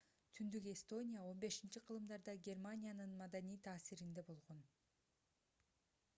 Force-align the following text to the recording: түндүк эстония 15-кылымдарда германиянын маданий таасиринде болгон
түндүк 0.37 0.69
эстония 0.69 1.25
15-кылымдарда 1.43 2.35
германиянын 2.47 3.13
маданий 3.21 3.61
таасиринде 3.69 4.27
болгон 4.33 4.67